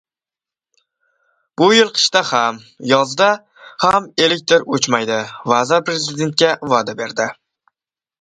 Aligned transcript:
Bu 1.61 1.65
yil 1.73 1.91
qishda 1.97 2.23
ham, 2.29 2.57
yozda 2.91 3.27
ham 3.83 4.07
elektr 4.29 4.65
o‘chmaydi— 4.79 5.19
vazir 5.53 5.85
Prezidentga 5.91 6.51
va’da 6.73 6.97
berdi 7.03 7.29